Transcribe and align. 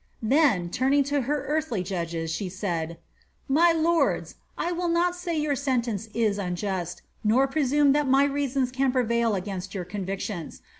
''Then, 0.35 0.71
turning 0.71 1.03
to 1.13 1.21
her 1.29 1.45
earthly 1.47 1.83
judges, 1.83 2.31
she 2.31 2.49
said, 2.49 2.89
*^ 2.89 2.95
My 3.47 3.71
lords, 3.71 4.33
1 4.55 4.75
will 4.75 4.87
not 4.87 5.15
say 5.15 5.37
your 5.39 5.55
sentence 5.55 6.09
is 6.15 6.39
unjust, 6.39 7.03
nor 7.23 7.47
presume 7.47 7.91
that 7.91 8.07
my 8.09 8.23
reasons 8.23 8.71
can 8.71 8.91
prevail 8.91 9.35
against 9.35 9.75
your 9.75 9.85
convictions. 9.85 10.63